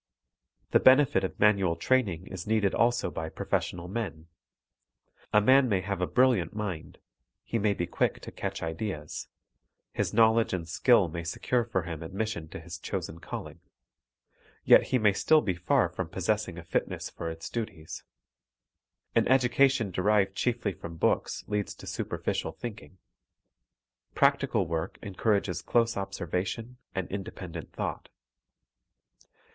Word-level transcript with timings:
The 0.71 0.79
benefit 0.79 1.23
of 1.23 1.39
manual 1.39 1.75
training 1.75 2.25
is 2.25 2.47
needed 2.47 2.73
also 2.73 3.11
by 3.11 3.29
professional 3.29 3.87
men. 3.87 4.25
A 5.31 5.39
man 5.39 5.69
may 5.69 5.81
have 5.81 6.01
a 6.01 6.07
brilliant 6.07 6.55
mind; 6.55 6.97
he 7.43 7.59
may 7.59 7.75
be 7.75 7.85
quick 7.85 8.19
to 8.21 8.31
catch 8.31 8.63
ideas; 8.63 9.27
his 9.93 10.11
knowledge 10.11 10.53
and 10.53 10.67
skill 10.67 11.07
may 11.07 11.23
secure 11.23 11.63
for 11.63 11.83
him 11.83 12.01
admission 12.01 12.47
to 12.47 12.59
his 12.59 12.79
chosen 12.79 13.19
calling; 13.19 13.59
yet 14.63 14.85
he 14.85 14.97
may 14.97 15.13
still 15.13 15.39
be 15.39 15.53
far 15.53 15.87
from 15.87 16.09
possessing 16.09 16.57
a 16.57 16.63
fitness 16.63 17.11
for 17.11 17.29
its 17.29 17.47
duties. 17.47 18.03
An 19.13 19.27
education 19.27 19.91
derived 19.91 20.35
chiefly 20.35 20.73
from 20.73 20.97
books 20.97 21.43
leads 21.45 21.75
to 21.75 21.85
superficial 21.85 22.53
thinking. 22.53 22.97
Practical 24.15 24.65
work 24.65 24.97
encourages 25.03 25.61
close 25.61 25.95
observation 25.95 26.77
and 26.95 27.07
independent 27.11 27.71
thought. 27.71 28.09